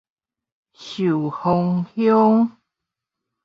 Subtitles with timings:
[0.73, 2.49] 壽豐鄉